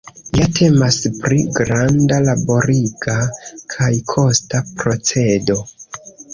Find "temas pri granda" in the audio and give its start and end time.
0.59-2.17